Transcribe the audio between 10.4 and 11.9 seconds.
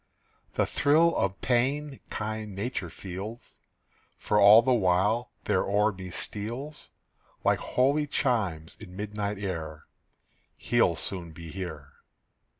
"He'll soon be here."